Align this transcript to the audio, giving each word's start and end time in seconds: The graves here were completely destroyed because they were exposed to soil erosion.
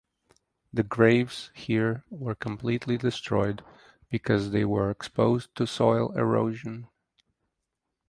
The 0.73 0.81
graves 0.81 1.51
here 1.53 2.03
were 2.09 2.33
completely 2.33 2.97
destroyed 2.97 3.63
because 4.09 4.49
they 4.49 4.65
were 4.65 4.89
exposed 4.89 5.53
to 5.57 5.67
soil 5.67 6.11
erosion. 6.17 6.87